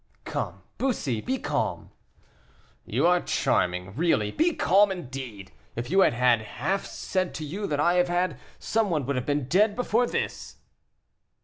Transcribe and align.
"Come, 0.25 0.63
Bussy, 0.79 1.21
be 1.21 1.37
calm." 1.37 1.91
"You 2.87 3.05
are 3.05 3.21
charming, 3.21 3.95
really; 3.95 4.31
be 4.31 4.55
calm, 4.55 4.89
indeed! 4.91 5.51
if 5.75 5.91
you 5.91 5.99
had 5.99 6.13
had 6.13 6.41
half 6.41 6.87
said 6.87 7.35
to 7.35 7.45
you 7.45 7.67
that 7.67 7.79
I 7.79 7.93
have 8.01 8.07
had, 8.09 8.39
some 8.57 8.89
one 8.89 9.05
would 9.05 9.15
have 9.15 9.27
been 9.27 9.47
dead 9.47 9.75
before 9.75 10.07
this." 10.07 10.57